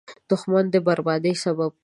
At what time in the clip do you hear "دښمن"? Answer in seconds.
0.29-0.65